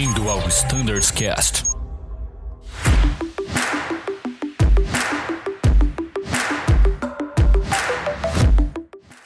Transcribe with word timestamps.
Bem-vindo 0.00 0.30
ao 0.30 0.48
Standards 0.48 1.10
Cast. 1.10 1.62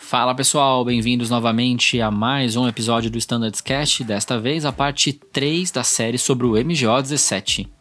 Fala 0.01 0.35
pessoal, 0.35 0.85
bem-vindos 0.85 1.31
novamente 1.31 2.01
a 2.01 2.11
mais 2.11 2.57
um 2.57 2.67
episódio 2.67 3.09
do 3.09 3.17
Standards 3.19 3.61
Cast, 3.61 4.03
desta 4.03 4.41
vez 4.41 4.65
a 4.65 4.73
parte 4.73 5.13
3 5.13 5.71
da 5.71 5.85
série 5.85 6.19
sobre 6.19 6.45
o 6.45 6.55
MGO 6.55 7.01
17. 7.01 7.73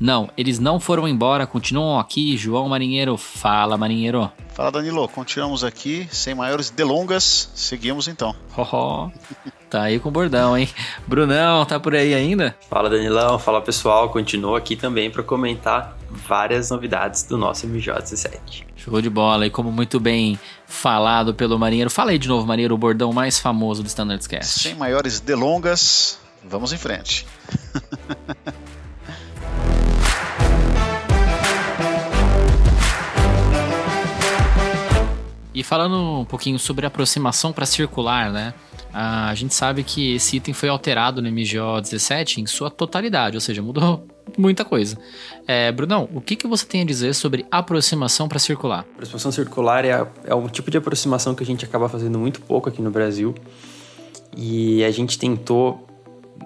Não, 0.00 0.28
eles 0.36 0.58
não 0.58 0.80
foram 0.80 1.06
embora, 1.06 1.46
continuam 1.46 1.96
aqui. 1.96 2.36
João 2.36 2.68
Marinheiro, 2.68 3.16
fala 3.16 3.78
Marinheiro. 3.78 4.32
Fala 4.48 4.72
Danilo, 4.72 5.06
continuamos 5.06 5.62
aqui, 5.62 6.08
sem 6.10 6.34
maiores 6.34 6.70
delongas, 6.70 7.52
seguimos 7.54 8.08
então. 8.08 8.34
Oh, 8.56 9.10
tá 9.70 9.82
aí 9.82 10.00
com 10.00 10.08
o 10.08 10.12
bordão, 10.12 10.58
hein? 10.58 10.68
Brunão, 11.06 11.64
tá 11.64 11.78
por 11.78 11.94
aí 11.94 12.12
ainda? 12.12 12.56
Fala 12.68 12.90
Danilão, 12.90 13.38
fala 13.38 13.62
pessoal, 13.62 14.10
continuo 14.10 14.56
aqui 14.56 14.74
também 14.74 15.10
para 15.10 15.22
comentar 15.22 15.96
várias 16.10 16.70
novidades 16.70 17.22
do 17.22 17.38
nosso 17.38 17.66
MJ17. 17.68 18.64
Show 18.76 19.00
de 19.00 19.08
bola, 19.08 19.46
e 19.46 19.50
como 19.50 19.70
muito 19.70 20.00
bem 20.00 20.38
falado 20.66 21.32
pelo 21.32 21.58
Marinheiro, 21.58 21.90
fala 21.90 22.10
aí 22.10 22.18
de 22.18 22.28
novo, 22.28 22.46
Marinheiro, 22.46 22.74
o 22.74 22.78
bordão 22.78 23.12
mais 23.12 23.38
famoso 23.38 23.82
do 23.82 23.86
Standards 23.86 24.26
Cast. 24.26 24.60
Sem 24.60 24.74
maiores 24.74 25.20
delongas, 25.20 26.18
vamos 26.44 26.72
em 26.72 26.76
frente. 26.76 27.26
E 35.52 35.64
falando 35.64 36.20
um 36.20 36.24
pouquinho 36.24 36.58
sobre 36.58 36.86
aproximação 36.86 37.52
para 37.52 37.66
circular, 37.66 38.30
né? 38.30 38.54
A 38.92 39.34
gente 39.34 39.54
sabe 39.54 39.84
que 39.84 40.14
esse 40.14 40.36
item 40.36 40.54
foi 40.54 40.68
alterado 40.68 41.20
no 41.22 41.30
MGO 41.30 41.80
17 41.80 42.40
em 42.40 42.46
sua 42.46 42.70
totalidade, 42.70 43.36
ou 43.36 43.40
seja, 43.40 43.62
mudou 43.62 44.06
muita 44.38 44.64
coisa. 44.64 44.98
É, 45.46 45.70
Brunão, 45.70 46.08
o 46.12 46.20
que, 46.20 46.36
que 46.36 46.46
você 46.46 46.64
tem 46.66 46.82
a 46.82 46.84
dizer 46.84 47.14
sobre 47.14 47.46
aproximação 47.50 48.28
para 48.28 48.38
circular? 48.38 48.80
Aproximação 48.94 49.32
circular 49.32 49.84
é, 49.84 50.06
é 50.24 50.34
um 50.34 50.48
tipo 50.48 50.70
de 50.70 50.78
aproximação 50.78 51.34
que 51.34 51.42
a 51.42 51.46
gente 51.46 51.64
acaba 51.64 51.88
fazendo 51.88 52.18
muito 52.18 52.40
pouco 52.40 52.68
aqui 52.68 52.82
no 52.82 52.90
Brasil. 52.90 53.34
E 54.36 54.84
a 54.84 54.90
gente 54.90 55.18
tentou, 55.18 55.86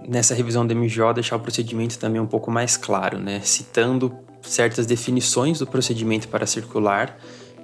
nessa 0.06 0.34
revisão 0.34 0.66
do 0.66 0.74
MGO, 0.74 1.12
deixar 1.14 1.36
o 1.36 1.40
procedimento 1.40 1.98
também 1.98 2.20
um 2.20 2.26
pouco 2.26 2.50
mais 2.50 2.76
claro, 2.76 3.18
né? 3.18 3.40
Citando 3.40 4.14
certas 4.42 4.86
definições 4.86 5.58
do 5.58 5.66
procedimento 5.66 6.28
para 6.28 6.46
circular 6.46 7.18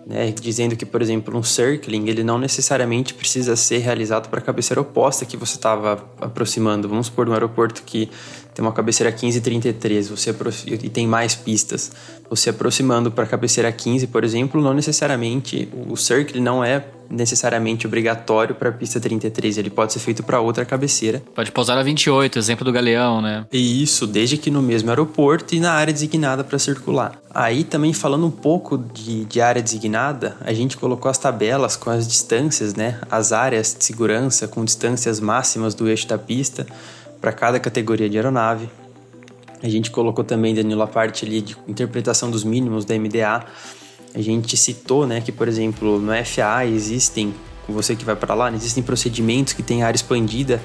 né, 0.07 0.33
dizendo 0.33 0.77
que, 0.77 0.85
por 0.85 1.03
exemplo, 1.03 1.37
um 1.39 1.43
circling 1.43 2.09
ele 2.09 2.25
não 2.25 2.39
necessariamente 2.39 3.15
precisa 3.15 3.55
ser 3.57 3.79
realizado 3.79 4.29
para 4.29 4.41
a 4.41 4.43
cabeceira 4.43 4.81
oposta 4.81 5.25
que 5.25 5.37
você 5.37 5.57
estava 5.57 6.05
aproximando. 6.21 6.89
Vamos 6.89 7.07
supor 7.07 7.29
um 7.29 7.33
aeroporto 7.33 7.83
que 7.83 8.09
tem 8.55 8.65
uma 8.65 8.73
cabeceira 8.73 9.11
1533 9.11 10.09
você 10.09 10.35
e 10.83 10.89
tem 10.89 11.07
mais 11.07 11.35
pistas. 11.35 11.93
Você 12.29 12.51
aproximando 12.51 13.11
para 13.11 13.25
a 13.25 13.27
cabeceira 13.27 13.71
15, 13.71 14.07
por 14.09 14.25
exemplo, 14.25 14.61
não 14.61 14.75
necessariamente 14.75 15.69
o 15.89 15.97
circling 15.97 16.41
não 16.43 16.65
é 16.65 16.85
necessariamente 17.11 17.87
obrigatório 17.87 18.55
para 18.55 18.69
a 18.69 18.73
pista 18.73 19.01
33, 19.01 19.59
ele 19.59 19.69
pode 19.69 19.93
ser 19.93 19.99
feito 19.99 20.23
para 20.23 20.41
outra 20.41 20.65
cabeceira. 20.65 21.21
Pode 21.35 21.51
pousar 21.51 21.77
a 21.77 21.83
28, 21.83 22.39
exemplo 22.39 22.65
do 22.65 22.73
Galeão, 22.73 23.21
né? 23.21 23.45
E 23.53 23.83
isso, 23.83 24.07
desde 24.07 24.37
que 24.37 24.51
no 24.51 24.63
mesmo 24.63 24.89
aeroporto 24.91 25.55
e 25.55 25.61
na 25.61 25.73
área 25.73 25.93
designada 25.93 26.45
para 26.45 26.59
circular. 26.59 27.21
Aí 27.35 27.65
também 27.65 27.93
falando 27.93 28.27
um 28.27 28.31
pouco 28.31 28.79
de, 28.79 29.25
de 29.25 29.41
área 29.41 29.61
designada, 29.61 30.37
a 30.41 30.53
gente 30.53 30.77
colocou 30.77 31.11
as 31.11 31.19
tabelas 31.19 31.77
com 31.77 31.91
as 31.91 32.07
distâncias, 32.07 32.75
né? 32.75 33.01
As 33.11 33.33
áreas 33.33 33.75
de 33.77 33.85
segurança 33.85 34.47
com 34.47 34.65
distâncias 34.65 35.19
máximas 35.19 35.75
do 35.75 35.89
eixo 35.89 36.07
da 36.07 36.17
pista 36.17 36.67
para 37.21 37.33
cada 37.33 37.59
categoria 37.59 38.09
de 38.09 38.17
aeronave. 38.17 38.69
A 39.63 39.69
gente 39.69 39.91
colocou 39.91 40.25
também, 40.25 40.55
Danilo, 40.55 40.81
a 40.83 40.87
parte 40.87 41.27
ali 41.27 41.43
de 41.43 41.57
interpretação 41.69 42.31
dos 42.31 42.45
mínimos 42.45 42.85
da 42.85 42.99
MDA 42.99 43.45
a 44.15 44.21
gente 44.21 44.57
citou, 44.57 45.07
né, 45.07 45.21
que 45.21 45.33
por 45.33 45.49
exemplo, 45.49 45.99
no 45.99 46.13
FA 46.25 46.67
existem, 46.67 47.35
você 47.69 47.95
que 47.95 48.05
vai 48.05 48.17
para 48.17 48.35
lá, 48.35 48.53
existem 48.53 48.83
procedimentos 48.83 49.53
que 49.53 49.63
têm 49.63 49.83
área 49.83 49.97
expandida. 49.97 50.61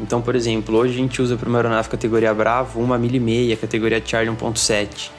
Então, 0.00 0.22
por 0.22 0.34
exemplo, 0.34 0.76
hoje 0.76 0.94
a 0.94 0.96
gente 0.96 1.20
usa 1.20 1.36
para 1.36 1.48
uma 1.48 1.58
aeronave 1.58 1.88
categoria 1.88 2.32
Bravo 2.32 2.80
uma 2.80 2.98
milha 2.98 3.16
e 3.16 3.20
meia, 3.20 3.56
categoria 3.56 4.02
Charlie 4.04 4.34
1.7. 4.34 5.10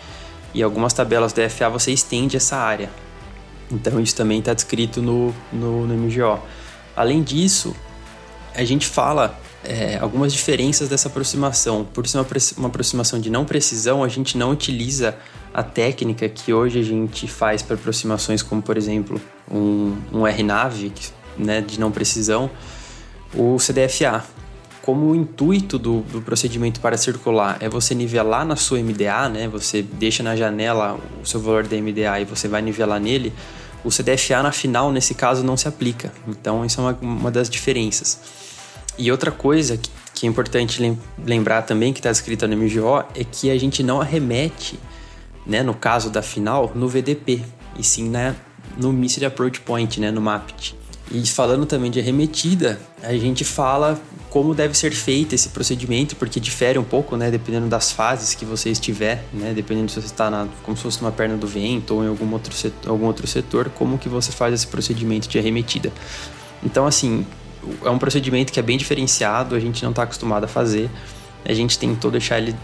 E 0.54 0.62
algumas 0.62 0.92
tabelas 0.92 1.32
da 1.32 1.48
FA 1.50 1.70
você 1.70 1.92
estende 1.92 2.36
essa 2.36 2.58
área. 2.58 2.90
Então 3.72 4.00
isso 4.00 4.16
também 4.16 4.40
está 4.40 4.54
descrito 4.54 5.02
no, 5.02 5.34
no, 5.54 5.88
no 5.88 5.94
MGO. 5.94 6.40
Além 6.96 7.24
disso, 7.24 7.74
a 8.54 8.64
gente 8.64 8.86
fala 8.86 9.40
é, 9.64 9.98
algumas 10.00 10.34
diferenças 10.34 10.90
dessa 10.90 11.08
aproximação. 11.08 11.86
Por 11.86 12.08
ser 12.08 12.18
uma, 12.18 12.28
uma 12.58 12.68
aproximação 12.68 13.20
de 13.20 13.30
não 13.30 13.46
precisão, 13.46 14.04
a 14.04 14.08
gente 14.08 14.38
não 14.38 14.52
utiliza 14.52 15.16
a 15.54 15.64
técnica 15.64 16.28
que 16.30 16.54
hoje 16.54 16.80
a 16.80 16.84
gente 16.84 17.28
faz 17.28 17.62
para 17.62 17.76
aproximações, 17.76 18.42
como 18.42 18.62
por 18.62 18.78
exemplo 18.78 19.20
um, 19.50 19.96
um 20.12 20.26
RNAV, 20.26 20.92
né, 21.38 21.62
de 21.62 21.80
não 21.80 21.92
precisão, 21.92 22.50
o 23.34 23.58
CDFA. 23.58 24.24
Como 24.82 25.12
o 25.12 25.16
intuito 25.16 25.78
do, 25.78 26.02
do 26.02 26.22
procedimento 26.24 26.80
para 26.80 26.98
circular 26.98 27.58
é 27.60 27.70
você 27.70 27.94
nivelar 27.94 28.44
na 28.44 28.56
sua 28.56 28.80
MDA, 28.80 29.30
né, 29.30 29.48
você 29.48 29.84
deixa 29.84 30.24
na 30.24 30.36
janela 30.36 31.00
o 31.22 31.26
seu 31.26 31.40
valor 31.40 31.68
da 31.68 31.78
MDA 31.78 32.20
e 32.20 32.26
você 32.26 32.48
vai 32.48 32.64
nivelar 32.64 33.00
nele, 33.00 33.32
o 33.84 33.90
CDFA 33.90 34.42
na 34.42 34.52
final, 34.52 34.92
nesse 34.92 35.14
caso, 35.14 35.44
não 35.44 35.56
se 35.56 35.68
aplica. 35.68 36.12
Então, 36.28 36.66
isso 36.66 36.80
é 36.82 36.84
uma, 36.84 36.98
uma 37.02 37.32
das 37.32 37.50
diferenças. 37.50 38.20
E 39.02 39.12
outra 39.12 39.32
coisa 39.32 39.78
que, 39.78 39.90
que 40.14 40.28
é 40.28 40.30
importante 40.30 40.80
lembrar 41.26 41.64
também, 41.64 41.92
que 41.92 41.98
está 41.98 42.12
escrita 42.12 42.48
no 42.48 42.56
MGO, 42.56 43.04
é 43.16 43.24
que 43.24 43.50
a 43.50 43.58
gente 43.58 43.82
não 43.82 44.00
arremete, 44.00 44.80
né, 45.44 45.64
no 45.64 45.74
caso 45.74 46.12
da 46.12 46.22
final, 46.22 46.72
no 46.76 46.88
VDP, 46.88 47.44
e 47.80 47.84
sim 47.84 48.08
na, 48.08 48.36
no 48.78 48.94
Missile 48.94 49.26
Approach 49.26 49.60
Point, 49.62 50.00
né, 50.00 50.12
no 50.12 50.22
MAPT. 50.22 50.76
E 51.12 51.26
falando 51.26 51.66
também 51.66 51.90
de 51.90 52.00
arremetida, 52.00 52.80
a 53.02 53.12
gente 53.14 53.44
fala 53.44 54.00
como 54.30 54.54
deve 54.54 54.78
ser 54.78 54.92
feito 54.92 55.34
esse 55.34 55.50
procedimento, 55.50 56.16
porque 56.16 56.40
difere 56.40 56.78
um 56.78 56.84
pouco, 56.84 57.18
né, 57.18 57.32
dependendo 57.32 57.68
das 57.68 57.92
fases 57.92 58.36
que 58.36 58.46
você 58.46 58.70
estiver, 58.70 59.26
né, 59.34 59.52
dependendo 59.52 59.90
se 59.90 60.00
você 60.00 60.06
está 60.06 60.48
como 60.62 60.78
se 60.78 60.84
fosse 60.84 61.02
numa 61.02 61.12
perna 61.12 61.36
do 61.36 61.48
vento 61.48 61.96
ou 61.96 62.04
em 62.04 62.08
algum 62.08 62.32
outro 62.32 62.54
setor, 62.54 62.92
algum 62.92 63.08
outro 63.08 63.26
setor, 63.26 63.72
como 63.72 63.98
que 63.98 64.08
você 64.08 64.32
faz 64.32 64.54
esse 64.54 64.68
procedimento 64.68 65.28
de 65.28 65.40
arremetida. 65.40 65.92
Então, 66.64 66.86
assim, 66.86 67.26
é 67.84 67.90
um 67.90 68.00
procedimento 68.00 68.52
que 68.52 68.60
é 68.60 68.64
bem 68.64 68.78
diferenciado, 68.78 69.56
a 69.56 69.60
gente 69.60 69.84
não 69.84 69.92
está 69.92 70.04
acostumado 70.04 70.44
a 70.44 70.48
fazer. 70.48 70.90
A 71.46 71.54
gente 71.54 71.78
tentou 71.78 72.12
deixar 72.12 72.38
ele 72.38 72.56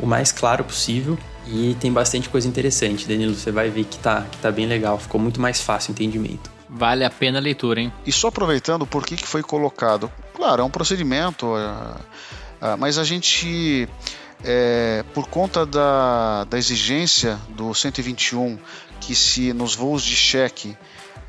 o 0.00 0.06
mais 0.06 0.32
claro 0.32 0.64
possível 0.64 1.18
e 1.46 1.76
tem 1.80 1.92
bastante 1.92 2.28
coisa 2.28 2.48
interessante. 2.48 3.06
Danilo, 3.06 3.34
você 3.34 3.50
vai 3.50 3.68
ver 3.68 3.84
que 3.84 3.98
tá, 3.98 4.22
que 4.30 4.38
tá 4.38 4.50
bem 4.50 4.66
legal, 4.66 4.98
ficou 4.98 5.20
muito 5.20 5.40
mais 5.40 5.60
fácil 5.60 5.90
o 5.90 5.92
entendimento. 5.92 6.50
Vale 6.68 7.04
a 7.04 7.10
pena 7.10 7.38
a 7.38 7.40
leitura, 7.40 7.80
hein? 7.80 7.92
E 8.06 8.12
só 8.12 8.28
aproveitando, 8.28 8.86
por 8.86 9.04
que, 9.04 9.16
que 9.16 9.26
foi 9.26 9.42
colocado? 9.42 10.10
Claro, 10.34 10.62
é 10.62 10.64
um 10.64 10.70
procedimento, 10.70 11.46
uh, 11.46 11.56
uh, 11.56 12.78
mas 12.78 12.96
a 12.96 13.04
gente, 13.04 13.86
é, 14.42 15.04
por 15.12 15.28
conta 15.28 15.66
da, 15.66 16.44
da 16.44 16.56
exigência 16.56 17.38
do 17.50 17.74
121, 17.74 18.58
que 19.00 19.14
se 19.14 19.52
nos 19.52 19.74
voos 19.74 20.02
de 20.02 20.16
cheque 20.16 20.74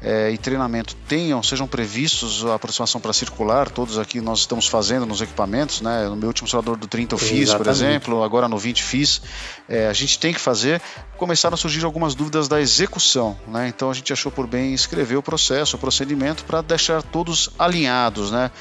é, 0.03 0.29
e 0.31 0.37
treinamento 0.37 0.95
tenham, 1.07 1.41
sejam 1.41 1.65
previstos 1.65 2.45
a 2.45 2.55
aproximação 2.55 2.99
para 2.99 3.13
circular, 3.13 3.69
todos 3.69 3.97
aqui 3.97 4.19
nós 4.19 4.39
estamos 4.39 4.67
fazendo 4.67 5.05
nos 5.05 5.21
equipamentos, 5.21 5.79
né? 5.79 6.09
No 6.09 6.15
meu 6.17 6.27
último 6.27 6.47
simulador 6.47 6.75
do 6.75 6.87
30 6.87 7.15
eu 7.15 7.17
fiz, 7.17 7.31
Exatamente. 7.31 7.63
por 7.63 7.71
exemplo, 7.71 8.23
agora 8.23 8.49
no 8.49 8.57
20 8.57 8.83
fiz. 8.83 9.21
É, 9.67 9.87
a 9.87 9.93
gente 9.93 10.19
tem 10.19 10.33
que 10.33 10.41
fazer. 10.41 10.81
Começaram 11.17 11.55
a 11.55 11.57
surgir 11.57 11.85
algumas 11.85 12.15
dúvidas 12.15 12.49
da 12.49 12.59
execução, 12.59 13.37
né? 13.47 13.69
Então 13.69 13.89
a 13.89 13.93
gente 13.93 14.11
achou 14.11 14.29
por 14.29 14.45
bem 14.45 14.73
escrever 14.73 15.15
o 15.15 15.23
processo, 15.23 15.77
o 15.77 15.79
procedimento 15.79 16.43
para 16.43 16.61
deixar 16.61 17.01
todos 17.01 17.49
alinhados, 17.57 18.29
né? 18.29 18.51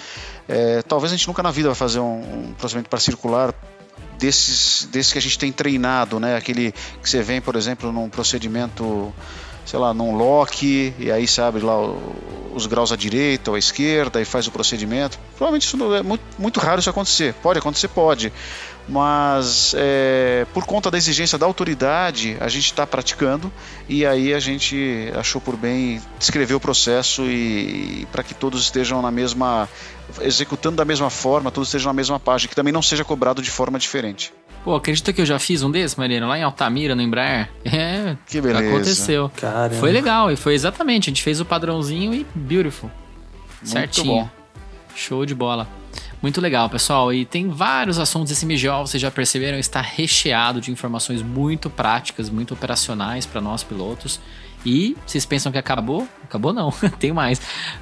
É, 0.48 0.80
talvez 0.82 1.12
a 1.12 1.16
gente 1.16 1.26
nunca 1.26 1.42
na 1.42 1.50
vida 1.50 1.68
vai 1.68 1.76
fazer 1.76 1.98
um, 1.98 2.50
um 2.50 2.54
procedimento 2.54 2.88
para 2.88 3.00
circular 3.00 3.52
desses, 4.16 4.84
desses 4.92 5.12
que 5.12 5.18
a 5.18 5.22
gente 5.22 5.36
tem 5.36 5.50
treinado, 5.50 6.20
né? 6.20 6.36
Aquele 6.36 6.72
que 7.02 7.10
você 7.10 7.20
vem, 7.20 7.40
por 7.40 7.56
exemplo, 7.56 7.90
num 7.90 8.08
procedimento 8.08 9.12
sei 9.64 9.78
lá, 9.78 9.94
num 9.94 10.16
lock, 10.16 10.94
e 10.98 11.10
aí 11.10 11.26
você 11.26 11.40
abre 11.40 11.62
lá 11.62 11.76
os 12.54 12.66
graus 12.66 12.92
à 12.92 12.96
direita 12.96 13.50
ou 13.50 13.54
à 13.54 13.58
esquerda 13.58 14.20
e 14.20 14.24
faz 14.24 14.46
o 14.46 14.50
procedimento. 14.50 15.18
Provavelmente 15.36 15.66
isso 15.66 15.94
é 15.94 16.02
muito, 16.02 16.22
muito 16.38 16.60
raro 16.60 16.80
isso 16.80 16.90
acontecer. 16.90 17.34
Pode 17.42 17.58
acontecer, 17.58 17.88
pode. 17.88 18.32
Mas 18.88 19.74
é, 19.76 20.44
por 20.52 20.64
conta 20.66 20.90
da 20.90 20.98
exigência 20.98 21.38
da 21.38 21.46
autoridade, 21.46 22.36
a 22.40 22.48
gente 22.48 22.66
está 22.66 22.86
praticando 22.86 23.52
e 23.88 24.04
aí 24.04 24.34
a 24.34 24.40
gente 24.40 25.10
achou 25.14 25.40
por 25.40 25.56
bem 25.56 26.02
descrever 26.18 26.54
o 26.54 26.60
processo 26.60 27.22
e, 27.22 28.02
e 28.02 28.08
para 28.10 28.24
que 28.24 28.34
todos 28.34 28.62
estejam 28.62 29.00
na 29.00 29.10
mesma 29.10 29.68
executando 30.20 30.76
da 30.76 30.84
mesma 30.84 31.10
forma, 31.10 31.50
todos 31.50 31.68
estejam 31.68 31.88
na 31.90 31.94
mesma 31.94 32.20
página, 32.20 32.48
que 32.48 32.54
também 32.54 32.72
não 32.72 32.82
seja 32.82 33.04
cobrado 33.04 33.40
de 33.42 33.50
forma 33.50 33.78
diferente. 33.78 34.32
Pô, 34.64 34.74
acredita 34.74 35.12
que 35.12 35.20
eu 35.20 35.26
já 35.26 35.38
fiz 35.38 35.62
um 35.62 35.70
desses, 35.70 35.96
Mariano, 35.96 36.28
lá 36.28 36.38
em 36.38 36.42
Altamira, 36.42 36.94
no 36.94 37.02
Embraer? 37.02 37.50
É, 37.64 38.16
que 38.26 38.40
beleza. 38.40 38.68
Aconteceu. 38.68 39.30
Caramba. 39.36 39.74
Foi 39.74 39.90
legal, 39.90 40.30
e 40.30 40.36
foi 40.36 40.54
exatamente, 40.54 41.08
a 41.08 41.10
gente 41.10 41.22
fez 41.22 41.40
o 41.40 41.44
padrãozinho 41.44 42.14
e 42.14 42.26
beautiful. 42.34 42.90
Muito 43.60 43.70
Certinho. 43.70 44.06
Bom. 44.06 44.30
Show 44.94 45.24
de 45.24 45.34
bola. 45.34 45.66
Muito 46.22 46.40
legal, 46.40 46.70
pessoal. 46.70 47.12
E 47.12 47.24
tem 47.24 47.48
vários 47.48 47.98
assuntos. 47.98 48.30
Esse 48.30 48.46
MGO, 48.46 48.86
vocês 48.86 49.00
já 49.00 49.10
perceberam, 49.10 49.58
está 49.58 49.80
recheado 49.80 50.60
de 50.60 50.70
informações 50.70 51.20
muito 51.20 51.68
práticas, 51.68 52.30
muito 52.30 52.54
operacionais 52.54 53.26
para 53.26 53.40
nós 53.40 53.64
pilotos. 53.64 54.20
E 54.64 54.96
vocês 55.06 55.26
pensam 55.26 55.50
que 55.50 55.58
acabou? 55.58 56.06
Acabou 56.24 56.52
não, 56.52 56.70
tem 56.98 57.12
mais. 57.12 57.40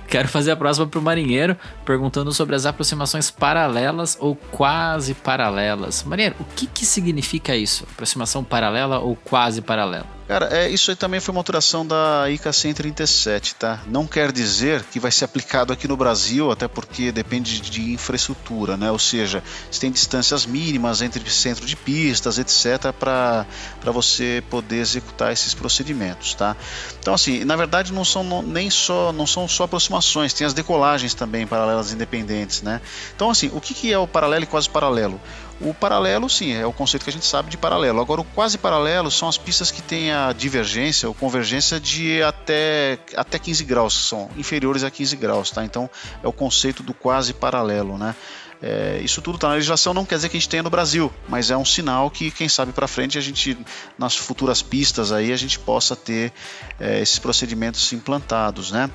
Quero 0.08 0.28
fazer 0.28 0.50
a 0.50 0.56
próxima 0.56 0.86
para 0.86 0.98
o 0.98 1.02
marinheiro, 1.02 1.56
perguntando 1.84 2.32
sobre 2.32 2.56
as 2.56 2.66
aproximações 2.66 3.30
paralelas 3.30 4.16
ou 4.20 4.34
quase 4.34 5.14
paralelas. 5.14 6.02
Marinheiro, 6.04 6.36
o 6.40 6.44
que, 6.56 6.66
que 6.66 6.84
significa 6.84 7.54
isso? 7.54 7.84
Aproximação 7.92 8.42
paralela 8.42 8.98
ou 8.98 9.14
quase 9.16 9.60
paralela? 9.60 10.19
Cara, 10.30 10.48
é, 10.52 10.70
isso 10.70 10.92
aí 10.92 10.96
também 10.96 11.18
foi 11.18 11.32
uma 11.32 11.40
alteração 11.40 11.84
da 11.84 12.30
ICA 12.30 12.52
137, 12.52 13.56
tá? 13.56 13.80
Não 13.88 14.06
quer 14.06 14.30
dizer 14.30 14.84
que 14.84 15.00
vai 15.00 15.10
ser 15.10 15.24
aplicado 15.24 15.72
aqui 15.72 15.88
no 15.88 15.96
Brasil, 15.96 16.52
até 16.52 16.68
porque 16.68 17.10
depende 17.10 17.60
de 17.60 17.94
infraestrutura, 17.94 18.76
né? 18.76 18.92
Ou 18.92 18.98
seja, 19.00 19.42
você 19.68 19.80
tem 19.80 19.90
distâncias 19.90 20.46
mínimas 20.46 21.02
entre 21.02 21.28
centro 21.28 21.66
de 21.66 21.74
pistas, 21.74 22.38
etc., 22.38 22.92
para 22.96 23.44
você 23.86 24.40
poder 24.48 24.76
executar 24.76 25.32
esses 25.32 25.52
procedimentos, 25.52 26.32
tá? 26.34 26.56
Então, 27.00 27.12
assim, 27.12 27.42
na 27.42 27.56
verdade, 27.56 27.92
não 27.92 28.04
são 28.04 28.40
nem 28.40 28.70
só 28.70 29.12
não 29.12 29.26
são 29.26 29.48
só 29.48 29.64
aproximações, 29.64 30.32
tem 30.32 30.46
as 30.46 30.54
decolagens 30.54 31.12
também 31.12 31.44
paralelas 31.44 31.92
independentes, 31.92 32.62
né? 32.62 32.80
Então, 33.16 33.30
assim, 33.30 33.50
o 33.52 33.60
que, 33.60 33.74
que 33.74 33.92
é 33.92 33.98
o 33.98 34.06
paralelo 34.06 34.44
e 34.44 34.46
quase 34.46 34.70
paralelo? 34.70 35.20
O 35.60 35.74
paralelo, 35.74 36.28
sim, 36.30 36.52
é 36.52 36.64
o 36.64 36.72
conceito 36.72 37.04
que 37.04 37.10
a 37.10 37.12
gente 37.12 37.26
sabe 37.26 37.50
de 37.50 37.58
paralelo. 37.58 38.00
Agora, 38.00 38.22
o 38.22 38.24
quase 38.24 38.56
paralelo 38.56 39.10
são 39.10 39.28
as 39.28 39.36
pistas 39.36 39.70
que 39.70 39.82
têm 39.82 40.10
a 40.10 40.32
divergência 40.32 41.06
ou 41.06 41.14
convergência 41.14 41.78
de 41.78 42.22
até, 42.22 42.98
até 43.14 43.38
15 43.38 43.64
graus, 43.64 44.08
são 44.08 44.30
inferiores 44.38 44.82
a 44.84 44.90
15 44.90 45.16
graus, 45.16 45.50
tá? 45.50 45.62
Então, 45.62 45.90
é 46.22 46.26
o 46.26 46.32
conceito 46.32 46.82
do 46.82 46.94
quase 46.94 47.34
paralelo, 47.34 47.98
né? 47.98 48.14
É, 48.62 49.00
isso 49.02 49.22
tudo 49.22 49.36
está 49.36 49.48
na 49.48 49.54
legislação, 49.54 49.94
não 49.94 50.04
quer 50.04 50.16
dizer 50.16 50.28
que 50.28 50.36
a 50.36 50.40
gente 50.40 50.48
tenha 50.48 50.62
no 50.62 50.68
Brasil, 50.68 51.10
mas 51.28 51.50
é 51.50 51.56
um 51.56 51.64
sinal 51.64 52.10
que, 52.10 52.30
quem 52.30 52.48
sabe 52.48 52.72
para 52.72 52.86
frente, 52.86 53.16
a 53.16 53.20
gente, 53.20 53.56
nas 53.98 54.14
futuras 54.14 54.60
pistas 54.60 55.12
aí, 55.12 55.32
a 55.32 55.36
gente 55.36 55.58
possa 55.58 55.96
ter 55.96 56.32
é, 56.78 57.00
esses 57.00 57.18
procedimentos 57.18 57.90
implantados, 57.92 58.70
né? 58.70 58.90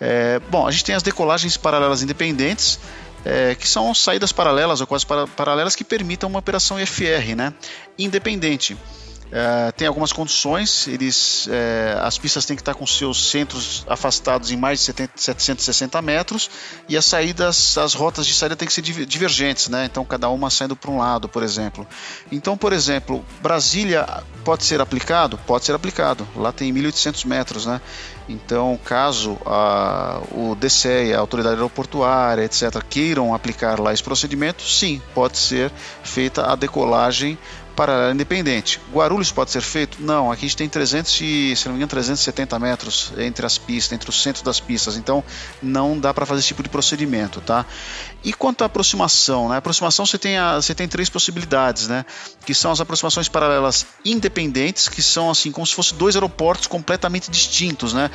É, 0.00 0.40
bom, 0.48 0.66
a 0.66 0.70
gente 0.70 0.84
tem 0.84 0.94
as 0.94 1.02
decolagens 1.02 1.56
paralelas 1.56 2.02
independentes, 2.02 2.78
é, 3.24 3.54
que 3.54 3.68
são 3.68 3.94
saídas 3.94 4.32
paralelas 4.32 4.80
ou 4.80 4.86
quase 4.86 5.06
paralelas 5.36 5.76
que 5.76 5.84
permitam 5.84 6.28
uma 6.28 6.38
operação 6.38 6.80
IFR, 6.80 7.34
né, 7.36 7.52
independente. 7.98 8.76
É, 9.32 9.70
tem 9.72 9.86
algumas 9.86 10.12
condições, 10.12 10.88
eles, 10.88 11.48
é, 11.50 11.96
as 12.02 12.18
pistas 12.18 12.44
têm 12.44 12.56
que 12.56 12.62
estar 12.62 12.74
com 12.74 12.84
seus 12.84 13.30
centros 13.30 13.84
afastados 13.88 14.50
em 14.50 14.56
mais 14.56 14.80
de 14.80 14.86
70, 14.86 15.12
760 15.14 16.02
metros 16.02 16.50
e 16.88 16.96
as 16.96 17.04
saídas, 17.04 17.78
as 17.78 17.94
rotas 17.94 18.26
de 18.26 18.34
saída 18.34 18.56
têm 18.56 18.66
que 18.66 18.74
ser 18.74 18.82
divergentes, 18.82 19.68
né? 19.68 19.84
Então 19.84 20.04
cada 20.04 20.28
uma 20.28 20.50
saindo 20.50 20.74
para 20.74 20.90
um 20.90 20.98
lado, 20.98 21.28
por 21.28 21.42
exemplo. 21.44 21.86
Então, 22.32 22.56
por 22.56 22.72
exemplo, 22.72 23.24
Brasília 23.40 24.06
pode 24.44 24.64
ser 24.64 24.80
aplicado? 24.80 25.38
Pode 25.46 25.64
ser 25.64 25.74
aplicado. 25.74 26.26
Lá 26.34 26.50
tem 26.50 26.72
1.800 26.72 27.24
metros, 27.24 27.66
né? 27.66 27.80
Então, 28.28 28.78
caso 28.84 29.36
a, 29.44 30.20
o 30.30 30.54
DCE, 30.54 31.12
a 31.12 31.18
autoridade 31.18 31.56
aeroportuária, 31.56 32.44
etc., 32.44 32.82
queiram 32.88 33.34
aplicar 33.34 33.80
lá 33.80 33.92
esse 33.92 34.02
procedimento, 34.02 34.62
sim, 34.62 35.02
pode 35.12 35.36
ser 35.36 35.72
feita 36.02 36.46
a 36.46 36.54
decolagem 36.54 37.36
paralela 37.74 38.12
independente. 38.12 38.80
Guarulhos 38.92 39.32
pode 39.32 39.50
ser 39.50 39.60
feito? 39.60 40.02
Não, 40.02 40.30
aqui 40.30 40.44
a 40.44 40.48
gente 40.48 40.56
tem 40.56 40.68
300 40.68 41.20
e, 41.20 41.56
se 41.56 41.66
não 41.66 41.72
me 41.72 41.78
engano, 41.78 41.90
370 41.90 42.58
metros 42.58 43.12
entre 43.18 43.46
as 43.46 43.58
pistas, 43.58 43.92
entre 43.92 44.10
o 44.10 44.12
centro 44.12 44.44
das 44.44 44.60
pistas, 44.60 44.96
então 44.96 45.24
não 45.62 45.98
dá 45.98 46.12
para 46.12 46.26
fazer 46.26 46.40
esse 46.40 46.48
tipo 46.48 46.62
de 46.62 46.68
procedimento, 46.68 47.40
tá? 47.40 47.64
E 48.22 48.32
quanto 48.32 48.62
à 48.62 48.66
aproximação, 48.66 49.48
né? 49.48 49.54
A 49.54 49.58
aproximação 49.58 50.04
você 50.04 50.18
tem, 50.18 50.36
a, 50.36 50.56
você 50.56 50.74
tem 50.74 50.86
três 50.86 51.08
possibilidades, 51.08 51.88
né? 51.88 52.04
Que 52.44 52.54
são 52.54 52.70
as 52.70 52.80
aproximações 52.80 53.28
paralelas 53.28 53.86
independentes, 54.04 54.88
que 54.88 55.02
são 55.02 55.30
assim 55.30 55.50
como 55.50 55.66
se 55.66 55.74
fossem 55.74 55.96
dois 55.96 56.14
aeroportos 56.16 56.66
completamente 56.66 57.30
distintos, 57.30 57.92
né? 57.92 58.10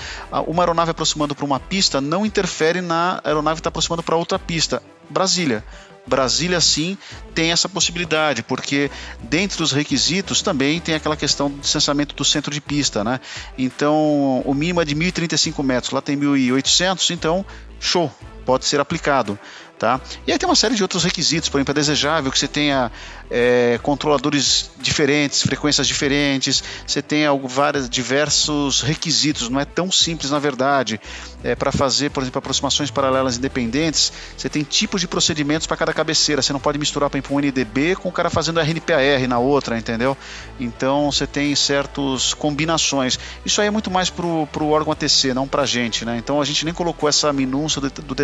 Uma 0.47 0.63
aeronave 0.63 0.91
aproximando 0.91 1.33
para 1.33 1.45
uma 1.45 1.59
pista 1.59 1.99
não 1.99 2.25
interfere 2.25 2.81
na 2.81 3.19
aeronave 3.23 3.55
que 3.55 3.59
está 3.61 3.69
aproximando 3.69 4.03
para 4.03 4.15
outra 4.15 4.37
pista. 4.37 4.81
Brasília. 5.09 5.63
Brasília 6.07 6.61
sim 6.61 6.97
tem 7.33 7.51
essa 7.51 7.67
possibilidade, 7.67 8.43
porque 8.43 8.91
dentre 9.23 9.61
os 9.61 9.71
requisitos 9.71 10.41
também 10.41 10.79
tem 10.79 10.95
aquela 10.95 11.17
questão 11.17 11.49
do 11.49 11.59
distanciamento 11.59 12.15
do 12.15 12.23
centro 12.23 12.51
de 12.53 12.61
pista, 12.61 13.03
né? 13.03 13.19
Então, 13.57 14.41
o 14.45 14.53
mínimo 14.53 14.81
é 14.81 14.85
de 14.85 14.95
1.035 14.95 15.63
metros, 15.63 15.91
lá 15.91 16.01
tem 16.01 16.17
1.800, 16.17 17.09
então, 17.11 17.45
show, 17.79 18.11
pode 18.45 18.65
ser 18.65 18.79
aplicado. 18.79 19.37
Tá? 19.77 19.99
E 20.25 20.31
aí 20.31 20.39
tem 20.39 20.47
uma 20.47 20.55
série 20.55 20.73
de 20.73 20.81
outros 20.81 21.03
requisitos, 21.03 21.49
por 21.49 21.57
exemplo, 21.57 21.73
é 21.73 21.75
desejável 21.75 22.31
que 22.31 22.39
você 22.39 22.47
tenha 22.47 22.89
é, 23.29 23.77
controladores 23.83 24.71
diferentes, 24.79 25.41
frequências 25.41 25.85
diferentes, 25.85 26.63
você 26.87 27.01
tenha 27.01 27.33
vários, 27.33 27.89
diversos 27.89 28.79
requisitos, 28.79 29.49
não 29.49 29.59
é 29.59 29.65
tão 29.65 29.91
simples 29.91 30.31
na 30.31 30.39
verdade. 30.39 30.97
É, 31.43 31.55
para 31.55 31.73
fazer, 31.73 32.09
por 32.09 32.23
exemplo, 32.23 32.39
aproximações 32.39 32.89
paralelas 32.89 33.37
independentes, 33.37 34.13
você 34.37 34.47
tem 34.47 34.63
tipos 34.63 35.01
de 35.01 35.09
procedimentos 35.09 35.67
para 35.67 35.75
cada 35.75 35.93
cabeceira, 35.93 36.41
você 36.41 36.53
não 36.53 36.59
pode 36.59 36.79
misturar 36.79 37.09
para 37.09 37.21
um 37.29 37.39
NDB 37.39 37.95
com 37.97 38.07
o 38.07 38.11
cara 38.13 38.29
fazendo 38.29 38.61
RNPAR 38.61 39.27
na 39.27 39.39
outra, 39.39 39.77
entendeu? 39.77 40.15
Então 40.57 41.11
você 41.11 41.27
tem 41.27 41.53
certas 41.53 42.33
combinações. 42.33 43.19
Isso 43.45 43.59
aí 43.59 43.67
é 43.67 43.71
muito 43.71 43.91
mais 43.91 44.09
para 44.09 44.25
o 44.25 44.69
órgão 44.69 44.93
ATC, 44.93 45.33
não 45.33 45.47
para 45.47 45.63
a 45.63 45.65
gente, 45.65 46.05
né? 46.05 46.17
Então 46.17 46.41
a 46.41 46.45
gente 46.45 46.63
nem 46.63 46.73
colocou 46.73 47.09
essa 47.09 47.33
minúcia 47.33 47.81
do, 47.81 47.89
do 47.89 48.15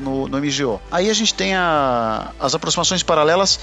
no, 0.00 0.28
no 0.28 0.38
MGO. 0.38 0.80
Aí 0.90 1.10
a 1.10 1.14
gente 1.14 1.34
tem 1.34 1.54
a, 1.54 2.32
as 2.38 2.54
aproximações 2.54 3.02
paralelas 3.02 3.58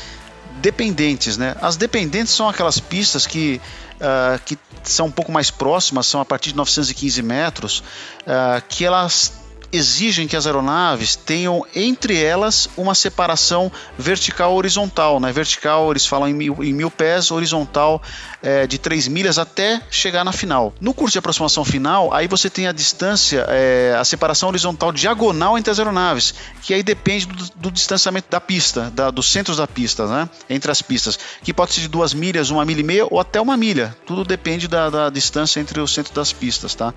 dependentes, 0.61 1.37
né? 1.37 1.55
As 1.61 1.75
dependentes 1.75 2.33
são 2.33 2.47
aquelas 2.47 2.79
pistas 2.79 3.25
que, 3.25 3.59
uh, 3.95 4.39
que 4.45 4.57
são 4.83 5.07
um 5.07 5.11
pouco 5.11 5.31
mais 5.31 5.49
próximas, 5.49 6.07
são 6.07 6.21
a 6.21 6.25
partir 6.25 6.51
de 6.51 6.57
915 6.57 7.21
metros, 7.21 7.79
uh, 8.21 8.61
que 8.67 8.85
elas 8.85 9.41
exigem 9.73 10.27
que 10.27 10.35
as 10.35 10.45
aeronaves 10.45 11.15
tenham 11.15 11.65
entre 11.73 12.21
elas 12.21 12.69
uma 12.75 12.93
separação 12.93 13.71
vertical 13.97 14.53
horizontal. 14.53 15.19
Né? 15.19 15.31
Vertical, 15.31 15.91
eles 15.91 16.05
falam 16.05 16.27
em 16.27 16.33
mil, 16.33 16.63
em 16.63 16.73
mil 16.73 16.91
pés, 16.91 17.31
horizontal 17.31 18.01
é, 18.41 18.65
de 18.65 18.77
3 18.77 19.07
milhas 19.07 19.37
até 19.37 19.81
chegar 19.89 20.23
na 20.23 20.31
final. 20.31 20.73
No 20.79 20.93
curso 20.93 21.13
de 21.13 21.19
aproximação 21.19 21.63
final, 21.63 22.13
aí 22.13 22.27
você 22.27 22.49
tem 22.49 22.67
a 22.67 22.71
distância, 22.71 23.45
é, 23.47 23.95
a 23.99 24.03
separação 24.03 24.49
horizontal 24.49 24.91
diagonal 24.91 25.57
entre 25.57 25.71
as 25.71 25.79
aeronaves, 25.79 26.33
que 26.61 26.73
aí 26.73 26.83
depende 26.83 27.25
do, 27.27 27.49
do 27.55 27.71
distanciamento 27.71 28.29
da 28.29 28.39
pista, 28.39 28.91
da, 28.91 29.11
dos 29.11 29.31
centros 29.31 29.57
da 29.57 29.67
pista, 29.67 30.07
né? 30.07 30.29
entre 30.49 30.71
as 30.71 30.81
pistas, 30.81 31.17
que 31.43 31.53
pode 31.53 31.73
ser 31.73 31.81
de 31.81 31.87
2 31.87 32.13
milhas, 32.13 32.49
1 32.49 32.65
milha 32.65 32.79
e 32.79 32.83
meia 32.83 33.07
ou 33.09 33.19
até 33.19 33.39
uma 33.39 33.57
milha. 33.57 33.95
Tudo 34.05 34.23
depende 34.23 34.67
da, 34.67 34.89
da 34.89 35.09
distância 35.09 35.59
entre 35.59 35.79
os 35.79 35.93
centros 35.93 36.15
das 36.15 36.33
pistas. 36.33 36.75
Tá? 36.75 36.93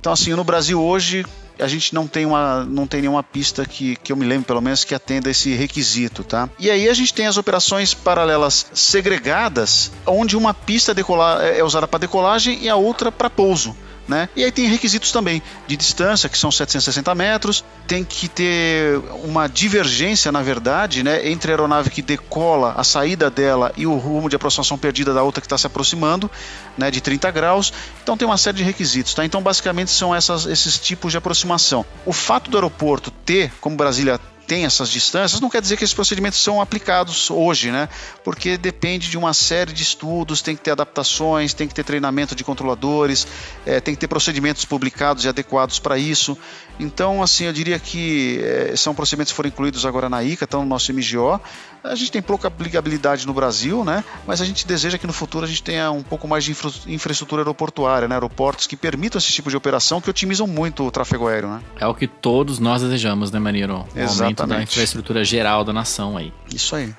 Então, 0.00 0.12
assim, 0.12 0.34
no 0.34 0.44
Brasil 0.44 0.82
hoje, 0.82 1.24
a 1.58 1.68
gente 1.68 1.94
não 1.94 2.06
tem, 2.06 2.26
uma, 2.26 2.64
não 2.64 2.86
tem 2.86 3.00
nenhuma 3.00 3.22
pista 3.22 3.64
que, 3.64 3.96
que 3.96 4.12
eu 4.12 4.16
me 4.16 4.26
lembro, 4.26 4.46
pelo 4.46 4.60
menos, 4.60 4.84
que 4.84 4.94
atenda 4.94 5.30
esse 5.30 5.54
requisito, 5.54 6.22
tá? 6.22 6.48
E 6.58 6.70
aí 6.70 6.88
a 6.88 6.94
gente 6.94 7.12
tem 7.14 7.26
as 7.26 7.36
operações 7.36 7.94
paralelas 7.94 8.66
segregadas, 8.74 9.90
onde 10.06 10.36
uma 10.36 10.52
pista 10.52 10.85
decolar, 10.94 11.42
é 11.42 11.62
usada 11.62 11.86
para 11.86 12.00
decolagem 12.00 12.58
e 12.62 12.68
a 12.68 12.76
outra 12.76 13.10
para 13.10 13.30
pouso. 13.30 13.76
Né? 14.08 14.28
E 14.36 14.44
aí 14.44 14.52
tem 14.52 14.68
requisitos 14.68 15.10
também 15.10 15.42
de 15.66 15.76
distância, 15.76 16.28
que 16.28 16.38
são 16.38 16.48
760 16.48 17.12
metros, 17.12 17.64
tem 17.88 18.04
que 18.04 18.28
ter 18.28 19.00
uma 19.24 19.48
divergência, 19.48 20.30
na 20.30 20.42
verdade, 20.42 21.02
né, 21.02 21.28
entre 21.28 21.50
a 21.50 21.54
aeronave 21.54 21.90
que 21.90 22.00
decola, 22.00 22.74
a 22.76 22.84
saída 22.84 23.28
dela 23.28 23.72
e 23.76 23.84
o 23.84 23.96
rumo 23.96 24.28
de 24.28 24.36
aproximação 24.36 24.78
perdida 24.78 25.12
da 25.12 25.24
outra 25.24 25.40
que 25.40 25.46
está 25.46 25.58
se 25.58 25.66
aproximando, 25.66 26.30
né, 26.78 26.88
de 26.88 27.00
30 27.00 27.32
graus. 27.32 27.72
Então 28.00 28.16
tem 28.16 28.28
uma 28.28 28.38
série 28.38 28.58
de 28.58 28.62
requisitos. 28.62 29.12
Tá? 29.12 29.24
Então, 29.24 29.42
basicamente, 29.42 29.90
são 29.90 30.14
essas, 30.14 30.46
esses 30.46 30.78
tipos 30.78 31.10
de 31.10 31.18
aproximação. 31.18 31.84
O 32.04 32.12
fato 32.12 32.48
do 32.48 32.56
aeroporto 32.56 33.10
ter, 33.10 33.52
como 33.60 33.74
Brasília 33.74 34.20
tem 34.46 34.64
essas 34.64 34.88
distâncias, 34.88 35.40
não 35.40 35.50
quer 35.50 35.60
dizer 35.60 35.76
que 35.76 35.84
esses 35.84 35.94
procedimentos 35.94 36.38
são 36.38 36.60
aplicados 36.60 37.30
hoje, 37.30 37.72
né? 37.72 37.88
Porque 38.22 38.56
depende 38.56 39.10
de 39.10 39.18
uma 39.18 39.34
série 39.34 39.72
de 39.72 39.82
estudos, 39.82 40.40
tem 40.40 40.54
que 40.54 40.62
ter 40.62 40.70
adaptações, 40.70 41.52
tem 41.52 41.66
que 41.66 41.74
ter 41.74 41.84
treinamento 41.84 42.34
de 42.34 42.44
controladores, 42.44 43.26
é, 43.64 43.80
tem 43.80 43.94
que 43.94 44.00
ter 44.00 44.08
procedimentos 44.08 44.64
publicados 44.64 45.24
e 45.24 45.28
adequados 45.28 45.78
para 45.78 45.98
isso. 45.98 46.38
Então, 46.78 47.22
assim, 47.22 47.44
eu 47.44 47.52
diria 47.52 47.78
que 47.78 48.40
é, 48.42 48.76
são 48.76 48.94
procedimentos 48.94 49.32
que 49.32 49.36
foram 49.36 49.48
incluídos 49.48 49.86
agora 49.86 50.08
na 50.08 50.22
ICA, 50.22 50.44
estão 50.44 50.62
no 50.62 50.68
nosso 50.68 50.92
MGO. 50.92 51.40
A 51.82 51.94
gente 51.94 52.10
tem 52.10 52.20
pouca 52.20 52.48
aplicabilidade 52.48 53.26
no 53.26 53.32
Brasil, 53.32 53.84
né? 53.84 54.04
Mas 54.26 54.40
a 54.40 54.44
gente 54.44 54.66
deseja 54.66 54.98
que 54.98 55.06
no 55.06 55.12
futuro 55.12 55.44
a 55.44 55.48
gente 55.48 55.62
tenha 55.62 55.90
um 55.90 56.02
pouco 56.02 56.26
mais 56.26 56.44
de 56.44 56.50
infra 56.50 56.70
infraestrutura 56.86 57.42
aeroportuária, 57.42 58.08
né? 58.08 58.14
Aeroportos 58.14 58.66
que 58.66 58.76
permitam 58.76 59.18
esse 59.18 59.32
tipo 59.32 59.48
de 59.48 59.56
operação, 59.56 60.00
que 60.00 60.10
otimizam 60.10 60.46
muito 60.46 60.84
o 60.84 60.90
tráfego 60.90 61.28
aéreo, 61.28 61.48
né? 61.48 61.60
É 61.80 61.86
o 61.86 61.94
que 61.94 62.06
todos 62.06 62.58
nós 62.58 62.82
desejamos, 62.82 63.30
né, 63.30 63.38
Maniro? 63.38 63.86
Exatamente 63.94 64.36
desenvolvimento 64.36 64.46
da 64.46 64.62
infraestrutura 64.62 65.24
geral 65.24 65.64
da 65.64 65.72
nação 65.72 66.16
aí. 66.16 66.32
Isso 66.52 66.74
aí. 66.74 66.92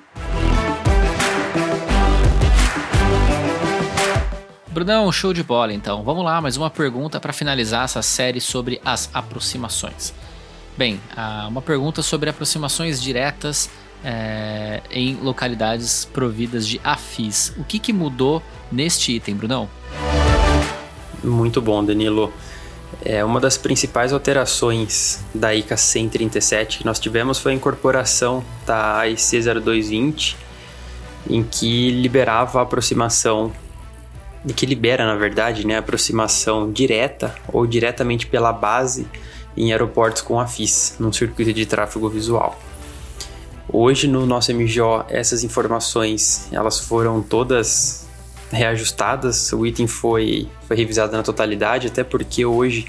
Brunão, 4.77 5.11
show 5.11 5.33
de 5.33 5.41
bola 5.41 5.73
então. 5.73 6.03
Vamos 6.03 6.23
lá, 6.23 6.39
mais 6.39 6.55
uma 6.55 6.69
pergunta 6.69 7.19
para 7.19 7.33
finalizar 7.33 7.85
essa 7.85 8.03
série 8.03 8.39
sobre 8.39 8.79
as 8.85 9.09
aproximações. 9.11 10.13
Bem, 10.77 11.01
uma 11.47 11.63
pergunta 11.63 12.03
sobre 12.03 12.29
aproximações 12.29 13.01
diretas 13.01 13.71
é, 14.03 14.83
em 14.91 15.15
localidades 15.15 16.05
providas 16.05 16.67
de 16.67 16.79
AFIS. 16.83 17.55
O 17.57 17.63
que, 17.63 17.79
que 17.79 17.91
mudou 17.91 18.39
neste 18.71 19.13
item, 19.13 19.33
Brunão? 19.33 19.67
Muito 21.23 21.59
bom, 21.59 21.83
Danilo. 21.83 22.31
É, 23.03 23.25
uma 23.25 23.39
das 23.39 23.57
principais 23.57 24.13
alterações 24.13 25.25
da 25.33 25.55
ICA 25.55 25.75
137 25.75 26.77
que 26.77 26.85
nós 26.85 26.99
tivemos 26.99 27.39
foi 27.39 27.53
a 27.53 27.55
incorporação 27.55 28.45
da 28.63 28.99
AIC 28.99 29.41
0220, 29.41 30.37
em 31.27 31.41
que 31.41 31.89
liberava 31.89 32.59
a 32.59 32.61
aproximação, 32.61 33.51
que 34.53 34.65
libera, 34.65 35.05
na 35.05 35.15
verdade, 35.15 35.65
né, 35.65 35.75
a 35.75 35.79
aproximação 35.79 36.71
direta 36.71 37.35
ou 37.51 37.65
diretamente 37.67 38.27
pela 38.27 38.53
base 38.53 39.07
em 39.55 39.71
aeroportos 39.71 40.21
com 40.21 40.39
AFIS, 40.39 40.95
num 40.99 41.11
circuito 41.11 41.51
de 41.51 41.65
tráfego 41.65 42.09
visual. 42.09 42.59
Hoje 43.69 44.07
no 44.07 44.25
nosso 44.25 44.53
MGO 44.53 45.03
essas 45.09 45.43
informações 45.43 46.47
elas 46.53 46.79
foram 46.79 47.21
todas 47.21 48.07
reajustadas, 48.49 49.51
o 49.51 49.65
item 49.65 49.87
foi, 49.87 50.47
foi 50.67 50.77
revisado 50.77 51.11
na 51.11 51.21
totalidade, 51.21 51.87
até 51.87 52.03
porque 52.03 52.45
hoje 52.45 52.87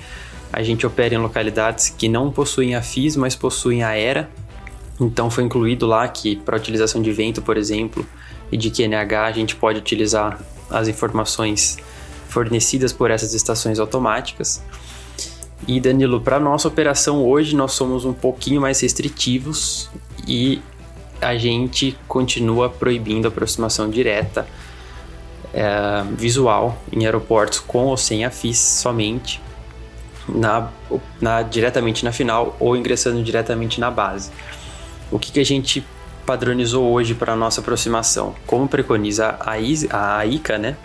a 0.52 0.62
gente 0.62 0.86
opera 0.86 1.14
em 1.14 1.18
localidades 1.18 1.88
que 1.88 2.08
não 2.08 2.30
possuem 2.30 2.74
a 2.74 2.82
FIS, 2.82 3.16
mas 3.16 3.34
possuem 3.34 3.82
a 3.82 3.96
ERA. 3.98 4.28
Então 5.00 5.30
foi 5.30 5.44
incluído 5.44 5.86
lá 5.86 6.06
que 6.06 6.36
para 6.36 6.56
utilização 6.56 7.02
de 7.02 7.12
vento, 7.12 7.42
por 7.42 7.56
exemplo, 7.56 8.06
e 8.50 8.56
de 8.56 8.70
QNH 8.70 9.26
a 9.26 9.32
gente 9.32 9.56
pode 9.56 9.78
utilizar 9.78 10.40
as 10.70 10.88
informações 10.88 11.78
fornecidas 12.28 12.92
por 12.92 13.10
essas 13.10 13.34
estações 13.34 13.78
automáticas. 13.78 14.62
E 15.66 15.80
Danilo, 15.80 16.20
para 16.20 16.38
nossa 16.38 16.68
operação 16.68 17.24
hoje 17.24 17.56
nós 17.56 17.72
somos 17.72 18.04
um 18.04 18.12
pouquinho 18.12 18.60
mais 18.60 18.80
restritivos 18.80 19.90
e 20.26 20.62
a 21.20 21.36
gente 21.36 21.98
continua 22.06 22.70
proibindo 22.70 23.26
aproximação 23.26 23.90
direta 23.90 24.46
é, 25.52 26.04
visual 26.16 26.80
em 26.92 27.04
aeroportos 27.04 27.58
com 27.58 27.86
ou 27.86 27.96
sem 27.96 28.24
a 28.24 28.30
FIS 28.30 28.58
somente, 28.58 29.40
na, 30.28 30.70
na, 31.20 31.42
diretamente 31.42 32.04
na 32.04 32.12
final 32.12 32.56
ou 32.60 32.76
ingressando 32.76 33.22
diretamente 33.22 33.80
na 33.80 33.90
base. 33.90 34.30
O 35.10 35.18
que, 35.18 35.32
que 35.32 35.40
a 35.40 35.44
gente 35.44 35.84
padronizou 36.28 36.92
hoje 36.92 37.14
para 37.14 37.34
nossa 37.34 37.62
aproximação? 37.62 38.34
Como 38.46 38.68
preconiza 38.68 39.38
a, 39.40 39.58
ISA, 39.58 39.88
a 39.90 40.26
ICA, 40.26 40.58
né? 40.58 40.76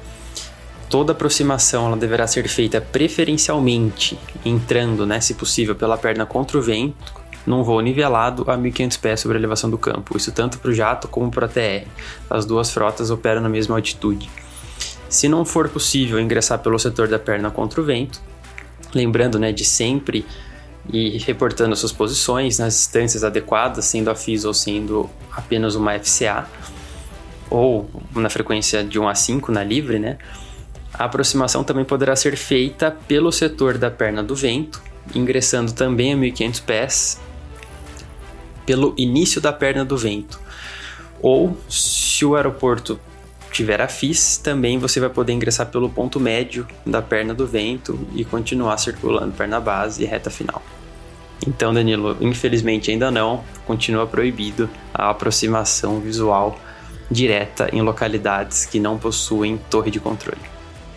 Toda 0.90 1.12
aproximação 1.12 1.88
ela 1.88 1.98
deverá 1.98 2.26
ser 2.26 2.48
feita 2.48 2.80
preferencialmente 2.80 4.18
entrando, 4.46 5.06
né, 5.06 5.20
se 5.20 5.34
possível, 5.34 5.76
pela 5.76 5.98
perna 5.98 6.26
contra 6.26 6.58
o 6.58 6.62
vento, 6.62 7.14
num 7.46 7.62
voo 7.62 7.82
nivelado 7.82 8.44
a 8.50 8.58
1.500 8.58 9.00
pés 9.02 9.20
sobre 9.20 9.36
a 9.36 9.40
elevação 9.40 9.70
do 9.70 9.78
campo. 9.78 10.16
Isso 10.16 10.32
tanto 10.32 10.60
para 10.60 10.72
o 10.72 10.74
jato 10.74 11.10
como 11.10 11.30
para 11.30 11.46
a 11.46 11.50
TR. 11.50 11.90
As 12.30 12.46
duas 12.46 12.72
frotas 12.72 13.12
operam 13.12 13.42
na 13.42 13.50
mesma 13.50 13.76
altitude. 13.76 14.30
Se 15.10 15.28
não 15.28 15.44
for 15.44 15.68
possível 15.68 16.22
ingressar 16.22 16.60
pelo 16.60 16.80
setor 16.80 17.10
da 17.10 17.20
perna 17.20 17.52
contra 17.52 17.82
o 17.82 17.84
vento, 17.84 18.22
lembrando 18.96 19.38
né, 19.38 19.52
de 19.52 19.66
sempre 19.66 20.26
e 20.92 21.18
reportando 21.20 21.76
suas 21.76 21.92
posições 21.92 22.60
nas 22.60 22.74
distâncias 22.74 23.24
adequadas, 23.24 23.86
sendo 23.86 24.10
a 24.10 24.16
FIS 24.16 24.46
ou 24.46 24.54
sendo 24.54 25.10
apenas 25.32 25.76
uma 25.76 25.98
FCA, 25.98 26.46
ou 27.50 27.90
na 28.16 28.30
frequência 28.30 28.84
de 28.84 29.00
1 29.00 29.08
a 29.08 29.16
5 29.16 29.52
na 29.52 29.64
livre, 29.64 30.00
né? 30.00 30.18
A 30.94 31.06
aproximação 31.06 31.64
também 31.64 31.86
poderá 31.86 32.16
ser 32.16 32.36
feita 32.36 32.92
pelo 32.92 33.32
setor 33.32 33.78
da 33.78 33.90
perna 33.90 34.22
do 34.22 34.36
vento, 34.36 34.82
ingressando 35.16 35.72
também 35.72 36.14
a 36.14 36.18
1500 36.18 36.60
pés 36.60 37.20
pelo 38.66 38.94
início 38.98 39.42
da 39.42 39.52
perna 39.52 39.84
do 39.84 39.98
vento. 39.98 40.40
Ou, 41.22 41.58
se 41.70 42.26
o 42.26 42.36
aeroporto 42.36 43.00
tiver 43.54 43.80
a 43.80 43.88
FIS, 43.88 44.38
também 44.38 44.78
você 44.78 45.00
vai 45.00 45.10
poder 45.10 45.32
ingressar 45.32 45.68
pelo 45.68 45.90
ponto 45.90 46.20
médio 46.20 46.68
da 46.86 47.02
perna 47.02 47.34
do 47.34 47.48
vento 47.48 47.98
e 48.14 48.26
continuar 48.26 48.78
circulando 48.78 49.32
perna 49.32 49.60
base 49.60 50.04
e 50.04 50.06
reta 50.06 50.30
final. 50.30 50.62
Então, 51.48 51.74
Danilo, 51.74 52.18
infelizmente 52.20 52.90
ainda 52.90 53.12
não, 53.12 53.44
continua 53.66 54.08
proibido 54.08 54.70
a 54.94 55.10
aproximação 55.10 56.00
visual 56.00 56.58
direta 57.12 57.70
em 57.72 57.82
localidades 57.82 58.66
que 58.66 58.80
não 58.80 58.98
possuem 58.98 59.60
torre 59.70 59.92
de 59.92 60.00
controle. 60.00 60.42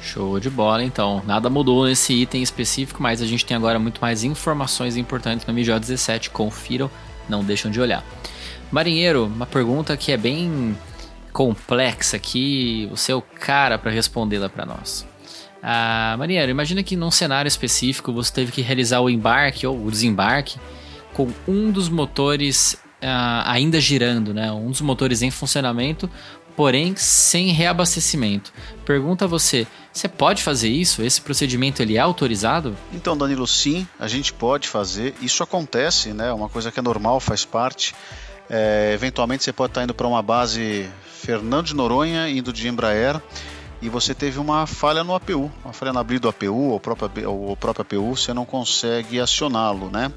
Show 0.01 0.39
de 0.39 0.49
bola, 0.49 0.85
então. 0.85 1.21
Nada 1.27 1.51
mudou 1.51 1.85
nesse 1.85 2.13
item 2.13 2.43
específico, 2.43 3.03
mas 3.03 3.21
a 3.21 3.27
gente 3.27 3.45
tem 3.45 3.57
agora 3.57 3.79
muito 3.79 4.01
mais 4.01 4.23
informações 4.23 4.97
importantes 4.97 5.45
no 5.45 5.53
MJ 5.53 5.81
17. 5.81 6.31
Confiram, 6.31 6.89
não 7.29 7.43
deixam 7.43 7.71
de 7.71 7.81
olhar. 7.81 8.05
Marinheiro, 8.71 9.25
uma 9.25 9.47
pergunta 9.47 9.97
que 9.97 10.13
é 10.13 10.17
bem 10.17 10.77
complexa 11.37 12.17
aqui, 12.17 12.89
você 12.91 13.13
é 13.13 13.15
o 13.15 13.21
cara 13.21 13.77
para 13.77 13.91
respondê-la 13.91 14.49
para 14.49 14.65
nós. 14.65 15.07
Ah, 15.63 16.17
Marinheiro, 16.19 16.51
imagina 16.51 16.83
que 16.83 16.97
num 16.97 17.11
cenário 17.11 17.47
específico 17.47 18.11
você 18.11 18.33
teve 18.33 18.51
que 18.51 18.63
realizar 18.63 19.01
o 19.01 19.11
embarque 19.11 19.67
ou 19.67 19.85
o 19.85 19.91
desembarque 19.91 20.59
com 21.13 21.31
um 21.47 21.71
dos 21.71 21.91
motores 21.91 22.79
ah, 23.03 23.53
ainda 23.53 23.79
girando, 23.79 24.33
né? 24.33 24.51
Um 24.51 24.71
dos 24.71 24.81
motores 24.81 25.21
em 25.21 25.31
funcionamento, 25.31 26.09
porém 26.57 26.97
sem 26.97 27.53
reabastecimento. 27.53 28.51
Pergunta 28.87 29.27
a 29.27 29.29
você, 29.29 29.67
você 29.93 30.09
pode 30.09 30.43
fazer 30.43 30.71
isso? 30.71 31.03
Esse 31.03 31.21
procedimento 31.21 31.83
ele 31.83 31.99
é 31.99 32.01
autorizado? 32.01 32.75
Então, 32.95 33.15
Danilo, 33.15 33.47
sim, 33.47 33.87
a 34.01 34.09
gente 34.09 34.33
pode 34.33 34.69
fazer. 34.69 35.15
Isso 35.21 35.43
acontece, 35.43 36.15
né? 36.15 36.33
Uma 36.33 36.49
coisa 36.49 36.73
que 36.73 36.81
é 36.81 36.83
normal, 36.83 37.21
faz 37.21 37.45
parte. 37.45 37.95
É, 38.49 38.93
eventualmente 38.95 39.45
você 39.45 39.53
pode 39.53 39.73
estar 39.73 39.85
indo 39.85 39.93
para 39.93 40.07
uma 40.07 40.23
base 40.23 40.89
Fernando 41.27 41.67
de 41.67 41.75
Noronha, 41.75 42.29
indo 42.29 42.53
de 42.53 42.69
Embraer, 42.69 43.21
e 43.83 43.89
você 43.89 44.15
teve 44.15 44.39
uma 44.39 44.65
falha 44.65 45.03
no 45.03 45.13
APU, 45.13 45.51
uma 45.65 45.73
falha 45.73 45.93
na 45.93 45.99
abrir 45.99 46.21
do 46.21 46.29
APU, 46.29 46.71
ou 46.71 46.79
próprio, 46.79 47.11
próprio 47.57 47.83
APU, 47.83 48.17
você 48.17 48.33
não 48.33 48.45
consegue 48.45 49.19
acioná-lo, 49.19 49.91
né? 49.91 50.13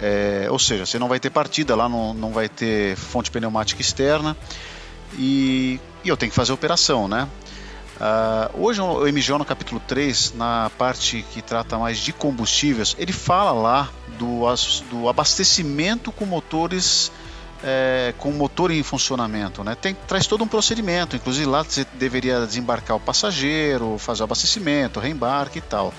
É, 0.00 0.46
ou 0.50 0.58
seja, 0.58 0.86
você 0.86 0.98
não 0.98 1.08
vai 1.08 1.20
ter 1.20 1.28
partida 1.28 1.76
lá, 1.76 1.90
não, 1.90 2.14
não 2.14 2.30
vai 2.30 2.48
ter 2.48 2.96
fonte 2.96 3.30
pneumática 3.30 3.82
externa 3.82 4.34
e, 5.18 5.78
e 6.02 6.08
eu 6.08 6.16
tenho 6.16 6.30
que 6.30 6.36
fazer 6.36 6.52
a 6.52 6.54
operação, 6.54 7.06
né? 7.06 7.28
Uh, 8.00 8.64
hoje 8.64 8.80
o 8.80 9.02
MGO 9.12 9.36
no 9.36 9.44
capítulo 9.44 9.78
3, 9.86 10.32
na 10.36 10.70
parte 10.78 11.22
que 11.34 11.42
trata 11.42 11.76
mais 11.76 11.98
de 11.98 12.14
combustíveis, 12.14 12.96
ele 12.98 13.12
fala 13.12 13.52
lá 13.52 13.90
do, 14.18 14.44
do 14.88 15.06
abastecimento 15.06 16.10
com 16.10 16.24
motores 16.24 17.12
é, 17.62 18.14
com 18.18 18.32
motor 18.32 18.70
em 18.70 18.82
funcionamento, 18.82 19.62
né? 19.62 19.74
Tem, 19.74 19.94
traz 20.06 20.26
todo 20.26 20.42
um 20.42 20.48
procedimento, 20.48 21.16
inclusive 21.16 21.46
lá 21.46 21.62
você 21.62 21.86
deveria 21.94 22.44
desembarcar 22.46 22.96
o 22.96 23.00
passageiro, 23.00 23.98
fazer 23.98 24.22
o 24.22 24.24
abastecimento, 24.24 25.00
reembarque 25.00 25.58
e 25.58 25.62
tal. 25.62 25.92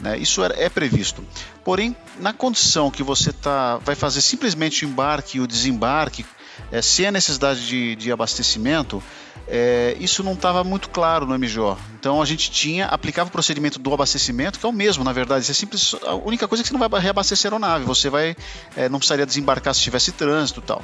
Né? 0.00 0.18
Isso 0.18 0.44
é, 0.44 0.64
é, 0.64 0.68
previsto. 0.68 1.24
Porém, 1.64 1.96
na 2.18 2.32
condição 2.32 2.90
que 2.90 3.02
você 3.02 3.32
tá, 3.32 3.78
vai 3.78 3.94
fazer 3.94 4.20
simplesmente 4.20 4.84
o 4.84 4.88
embarque 4.88 5.38
e 5.38 5.40
o 5.40 5.46
desembarque, 5.46 6.24
é, 6.70 6.82
sem 6.82 7.06
a 7.06 7.12
necessidade 7.12 7.66
de, 7.66 7.96
de 7.96 8.12
abastecimento, 8.12 9.02
é, 9.46 9.96
isso 10.00 10.22
não 10.22 10.32
estava 10.32 10.64
muito 10.64 10.88
claro 10.90 11.26
no 11.26 11.38
MJO. 11.38 11.76
Então 11.98 12.20
a 12.20 12.24
gente 12.24 12.50
tinha, 12.50 12.86
aplicava 12.86 13.28
o 13.28 13.32
procedimento 13.32 13.78
do 13.78 13.92
abastecimento, 13.92 14.58
que 14.58 14.66
é 14.66 14.68
o 14.68 14.72
mesmo, 14.72 15.04
na 15.04 15.12
verdade. 15.12 15.50
É 15.50 15.54
simples, 15.54 15.94
a 16.06 16.14
única 16.14 16.48
coisa 16.48 16.62
é 16.62 16.64
que 16.64 16.68
você 16.68 16.76
não 16.76 16.88
vai 16.88 17.00
reabastecer 17.00 17.50
a 17.50 17.54
aeronave, 17.54 17.84
você 17.84 18.10
vai, 18.10 18.36
é, 18.76 18.88
não 18.88 18.98
precisaria 18.98 19.26
desembarcar 19.26 19.74
se 19.74 19.80
tivesse 19.80 20.12
trânsito 20.12 20.60
e 20.60 20.62
tal. 20.62 20.82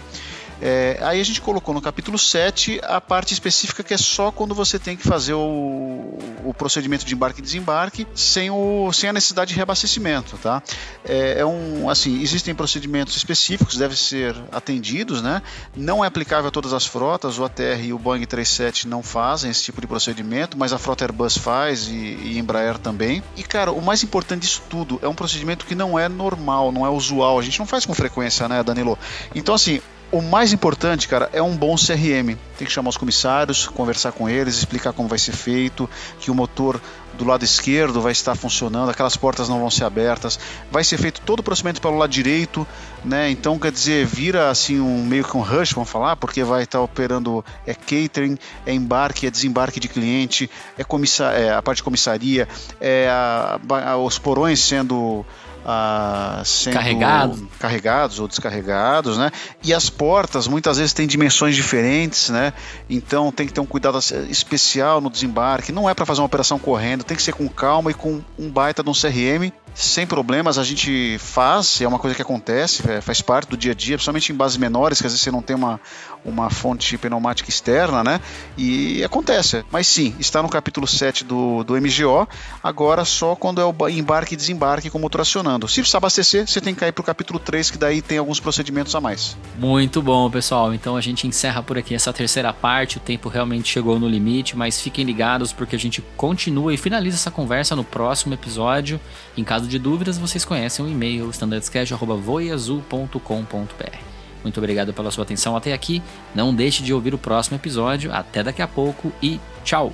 É, 0.67 0.99
aí 1.03 1.21
a 1.21 1.25
gente 1.25 1.43
colocou 1.43 1.75
no 1.75 1.83
capítulo 1.83 2.19
7 2.19 2.81
a 2.85 2.99
parte 2.99 3.35
específica 3.35 3.85
que 3.85 3.93
é 3.93 3.99
só 3.99 4.33
quando 4.33 4.55
você 4.55 4.79
tem 4.79 4.97
que 4.97 5.07
fazer 5.07 5.35
o, 5.35 6.19
o 6.43 6.55
procedimento 6.57 7.05
de 7.05 7.15
embarque 7.15 7.41
e 7.41 7.43
desembarque 7.43 8.07
sem, 8.15 8.51
o, 8.51 8.91
sem 8.91 9.11
a 9.11 9.13
necessidade 9.13 9.51
de 9.51 9.57
reabastecimento. 9.57 10.39
Tá? 10.39 10.63
É, 11.05 11.41
é 11.41 11.45
um, 11.45 11.91
assim, 11.91 12.23
existem 12.23 12.55
procedimentos 12.55 13.15
específicos, 13.15 13.77
devem 13.77 13.95
ser 13.95 14.35
atendidos, 14.51 15.21
né? 15.21 15.43
não 15.77 16.03
é 16.03 16.07
aplicável 16.07 16.49
a 16.49 16.51
todas 16.51 16.73
as 16.73 16.87
frotas, 16.87 17.39
o 17.39 17.45
ATR 17.45 17.85
e 17.85 17.93
o 17.93 17.99
Boeing 17.99 18.25
37 18.25 18.89
não 18.89 19.03
fazem 19.03 19.51
esse 19.51 19.65
tipo 19.65 19.83
de 19.83 19.87
procedimento, 19.87 20.57
mas 20.57 20.73
a 20.73 20.79
frota 20.79 21.05
Airbus 21.05 21.37
faz 21.37 21.89
e, 21.89 21.93
e 21.93 22.39
Embraer 22.39 22.79
também. 22.79 23.23
E 23.37 23.43
cara, 23.43 23.71
o 23.71 23.83
mais 23.83 24.03
importante 24.03 24.41
disso 24.41 24.63
tudo 24.71 24.99
é 25.03 25.09
um 25.09 25.15
procedimento 25.15 25.67
que 25.67 25.75
não 25.75 25.99
é 25.99 26.09
normal, 26.09 26.73
não 26.73 26.87
é 26.87 26.89
usual, 26.89 27.39
a 27.39 27.43
gente 27.43 27.59
não 27.59 27.67
faz 27.67 27.85
com 27.85 27.93
frequência, 27.93 28.49
né, 28.49 28.63
Danilo? 28.63 28.99
Então, 29.35 29.55
assim, 29.55 29.83
o 30.15 30.23
mais 30.23 30.53
importante, 30.53 31.09
cara, 31.09 31.29
é 31.33 31.43
um 31.43 31.57
bom 31.57 31.75
CRM. 31.75 32.37
Tem 32.57 32.65
que 32.65 32.71
chamar 32.71 32.91
os 32.91 32.97
comissários, 32.97 33.67
conversar 33.67 34.13
com 34.13 34.29
eles, 34.29 34.57
explicar 34.57 34.93
como 34.93 35.09
vai 35.09 35.19
ser 35.19 35.33
feito, 35.33 35.91
que 36.21 36.31
o 36.31 36.35
motor 36.35 36.81
do 37.15 37.25
lado 37.25 37.45
esquerdo 37.45 38.01
vai 38.01 38.13
estar 38.13 38.37
funcionando, 38.37 38.91
aquelas 38.91 39.17
portas 39.17 39.49
não 39.49 39.59
vão 39.59 39.71
ser 39.71 39.85
abertas, 39.85 40.39
vai 40.71 40.85
ser 40.85 40.99
feito 40.99 41.21
todo 41.21 41.41
o 41.41 41.43
procedimento 41.43 41.81
pelo 41.81 41.97
lado 41.97 42.11
direito, 42.11 42.67
né? 43.05 43.29
Então 43.31 43.59
quer 43.59 43.73
dizer, 43.73 44.07
vira 44.07 44.51
assim 44.51 44.81
um 44.81 45.05
meio 45.05 45.25
que 45.25 45.37
um 45.37 45.41
rush, 45.41 45.73
vamos 45.73 45.91
falar, 45.91 46.17
porque 46.17 46.45
vai 46.45 46.63
estar 46.63 46.81
operando 46.81 47.45
é 47.67 47.75
catering, 47.75 48.39
é 48.65 48.73
embarque, 48.73 49.27
é 49.27 49.31
desembarque 49.31 49.81
de 49.81 49.89
cliente, 49.89 50.49
é, 50.79 50.85
comissar, 50.85 51.35
é 51.35 51.53
a 51.53 51.63
parte 51.63 51.79
de 51.79 51.85
comissaria, 51.85 52.49
é 52.81 53.09
a, 53.09 53.59
a, 53.69 53.97
os 53.97 54.19
porões 54.19 54.61
sendo 54.61 55.25
ah, 55.65 56.43
sendo 56.45 56.75
Carregado. 56.75 57.49
carregados 57.59 58.19
ou 58.19 58.29
descarregados, 58.29 59.17
né? 59.17 59.31
E 59.63 59.73
as 59.73 59.89
portas 59.89 60.47
muitas 60.47 60.77
vezes 60.77 60.93
têm 60.93 61.07
dimensões 61.07 61.57
diferentes, 61.57 62.29
né? 62.29 62.53
Então 62.89 63.33
tem 63.33 63.47
que 63.47 63.53
ter 63.53 63.61
um 63.61 63.67
cuidado 63.67 63.99
especial 64.29 65.01
no 65.01 65.11
desembarque. 65.11 65.73
Não 65.73 65.89
é 65.89 65.95
para 65.95 66.05
fazer 66.05 66.21
uma 66.21 66.27
operação 66.27 66.59
correndo, 66.59 67.05
tem 67.05 67.17
que 67.17 67.23
ser 67.23 67.33
com 67.33 67.49
calma 67.49 67.91
e 67.91 67.95
com 67.95 68.23
um 68.39 68.51
baita 68.51 68.83
de 68.83 68.91
um 68.91 68.93
CRM 68.93 69.53
sem 69.75 70.07
problemas, 70.07 70.57
a 70.57 70.63
gente 70.63 71.19
faz, 71.19 71.81
é 71.81 71.89
uma 71.89 71.99
coisa 71.99 72.15
que 72.15 72.23
acontece, 72.23 72.89
é, 72.89 73.01
faz 73.01 73.21
parte 73.21 73.49
do 73.49 73.57
dia 73.57 73.73
a 73.73 73.75
dia, 73.75 73.97
principalmente 73.97 74.33
em 74.33 74.35
bases 74.35 74.57
menores, 74.57 75.01
que 75.01 75.07
às 75.07 75.13
vezes 75.13 75.23
você 75.23 75.33
não 75.33 75.43
tem 75.43 75.57
uma, 75.57 75.81
uma 76.25 76.49
fonte 76.49 76.97
pneumática 76.97 77.51
externa, 77.51 78.05
né? 78.05 78.21
E 78.57 79.03
acontece. 79.03 79.65
Mas 79.71 79.89
sim, 79.89 80.15
está 80.19 80.43
no 80.43 80.49
capítulo 80.49 80.87
7 80.87 81.25
do, 81.25 81.65
do 81.65 81.75
MGO, 81.75 82.29
agora 82.63 83.05
só 83.05 83.35
quando 83.35 83.61
é 83.61 83.65
o 83.65 83.89
embarque 83.89 84.35
e 84.35 84.37
desembarque 84.37 84.89
com 84.89 84.99
o 84.99 85.01
motor 85.01 85.23
acionando. 85.23 85.67
Se 85.67 85.81
precisar 85.81 85.99
abastecer, 85.99 86.47
você 86.47 86.61
tem 86.61 86.73
que 86.73 86.81
cair 86.81 86.93
para 86.93 87.03
o 87.03 87.05
capítulo 87.05 87.41
3, 87.41 87.71
que 87.73 87.79
daí 87.79 88.01
tem 88.01 88.19
alguns 88.19 88.39
procedimentos 88.39 88.95
a 88.95 89.01
mais. 89.01 89.37
Muito 89.59 90.01
bom, 90.01 90.31
pessoal. 90.31 90.73
Então 90.73 90.97
a 90.97 91.01
gente 91.01 91.27
encerra 91.27 91.63
por 91.63 91.77
aqui 91.77 91.95
essa 91.95 92.13
terceira 92.13 92.53
parte. 92.53 92.99
O 92.99 93.01
tempo 93.01 93.29
realmente 93.29 93.69
chegou 93.69 93.99
no 93.99 94.09
limite, 94.09 94.57
mas 94.57 94.81
fiquem 94.81 95.05
ligados 95.05 95.53
porque 95.53 95.75
a 95.75 95.79
gente 95.79 96.01
continua 96.17 96.73
e 96.73 96.77
finaliza 96.77 97.17
essa 97.17 97.31
conversa 97.31 97.75
no 97.75 97.83
próximo 97.83 98.35
episódio. 98.35 99.01
Em 99.37 99.43
caso 99.65 99.69
de 99.69 99.79
dúvidas, 99.79 100.19
vocês 100.19 100.45
conhecem 100.45 100.85
o 100.85 100.89
e-mail 100.89 101.31
standardscast.voiazul.com.br. 101.31 103.99
Muito 104.43 104.59
obrigado 104.59 104.93
pela 104.93 105.11
sua 105.11 105.25
atenção 105.25 105.57
até 105.57 105.73
aqui. 105.73 106.03
Não 106.35 106.55
deixe 106.55 106.83
de 106.83 106.93
ouvir 106.93 107.15
o 107.15 107.19
próximo 107.19 107.57
episódio. 107.57 108.13
Até 108.13 108.43
daqui 108.43 108.61
a 108.61 108.69
pouco 108.69 109.11
e 109.23 109.41
tchau! 109.65 109.91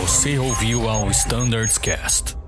Você 0.00 0.38
ouviu 0.38 0.88
ao 0.88 1.10
Standards 1.10 1.78
Cast. 1.78 2.43